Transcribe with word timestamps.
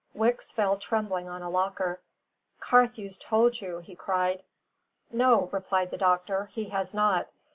Wicks 0.15 0.51
fell 0.51 0.77
trembling 0.77 1.29
on 1.29 1.43
a 1.43 1.49
locker. 1.51 1.99
"Carthew's 2.59 3.19
told 3.19 3.61
you," 3.61 3.77
he 3.81 3.93
cried. 3.95 4.41
"No," 5.11 5.47
replied 5.53 5.91
the 5.91 5.97
doctor, 5.97 6.45
"he 6.53 6.69
has 6.69 6.91
not. 6.91 7.27